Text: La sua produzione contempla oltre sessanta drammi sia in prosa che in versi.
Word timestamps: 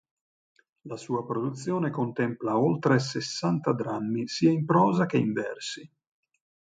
La 0.87 0.97
sua 0.97 1.23
produzione 1.23 1.91
contempla 1.91 2.57
oltre 2.57 2.97
sessanta 2.97 3.71
drammi 3.71 4.27
sia 4.27 4.49
in 4.49 4.65
prosa 4.65 5.05
che 5.05 5.17
in 5.17 5.31
versi. 5.31 5.87